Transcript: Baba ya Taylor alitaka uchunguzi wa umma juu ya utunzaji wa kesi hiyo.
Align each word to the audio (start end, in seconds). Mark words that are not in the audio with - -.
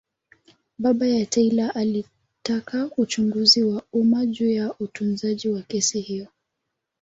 Baba 0.79 1.07
ya 1.07 1.25
Taylor 1.25 1.71
alitaka 1.75 2.89
uchunguzi 2.97 3.63
wa 3.63 3.81
umma 3.93 4.25
juu 4.25 4.51
ya 4.51 4.73
utunzaji 4.79 5.49
wa 5.49 5.61
kesi 5.61 6.01
hiyo. 6.01 6.27